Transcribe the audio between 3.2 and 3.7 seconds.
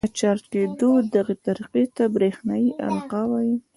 وايي.